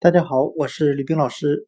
[0.00, 1.66] 大家好，我是吕冰老师。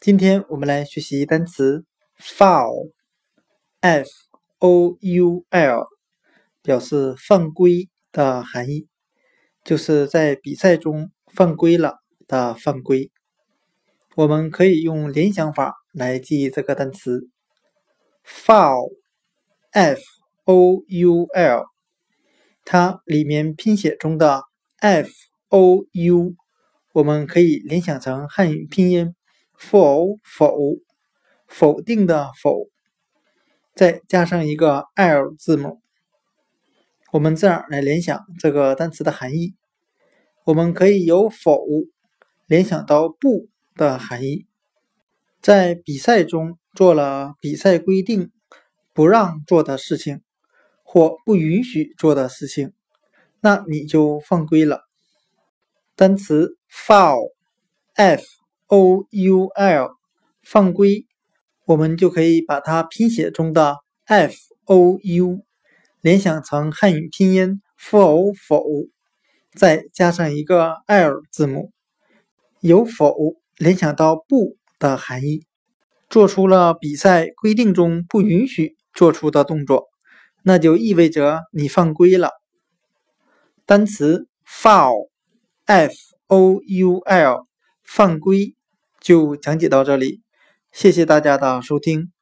[0.00, 1.84] 今天我们来学习单词
[2.18, 4.10] foul，f
[4.58, 5.86] o u l，
[6.62, 8.88] 表示犯规的含义，
[9.62, 13.12] 就是在比赛中犯规了的犯规。
[14.16, 17.28] 我们可以用联想法来记忆这个单词
[18.26, 20.02] foul，f
[20.42, 21.66] o u l，
[22.64, 24.42] 它里面拼写中的
[24.80, 25.08] f
[25.50, 26.34] o u。
[27.00, 29.14] 我们可以联想成汉语拼音
[29.56, 30.54] “否”否
[31.46, 32.68] 否定的否，
[33.74, 35.80] 再加上一个 l 字母。
[37.10, 39.54] 我们这样来联想这个单词的含义，
[40.44, 41.64] 我们可以由“否”
[42.46, 44.46] 联想到“不”的含义。
[45.40, 48.30] 在比赛中做了比赛规定
[48.92, 50.20] 不让做的事情，
[50.82, 52.74] 或不允许做的事情，
[53.40, 54.82] 那你就犯规了。
[55.96, 58.22] 单词 foul，f
[58.68, 59.90] o u l，
[60.42, 61.06] 犯规，
[61.66, 65.40] 我们就可以把它拼写中的 f o u
[66.00, 68.64] 联想成汉语拼音否否，
[69.52, 71.72] 再加上一个 l 字母，
[72.60, 73.16] 由否
[73.56, 75.44] 联想到不的含义，
[76.08, 79.88] 做出了比赛规定中不允许做出的动作，
[80.44, 82.30] 那就意味着你犯规了。
[83.66, 86.09] 单词 foul，f。
[86.30, 87.46] O u l
[87.82, 88.54] 犯规
[89.00, 90.22] 就讲解到这里，
[90.70, 92.12] 谢谢大家的收听。